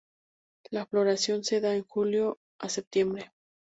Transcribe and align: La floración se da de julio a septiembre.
La 0.71 0.87
floración 0.87 1.43
se 1.43 1.61
da 1.61 1.69
de 1.73 1.81
julio 1.83 2.39
a 2.57 2.69
septiembre. 2.69 3.31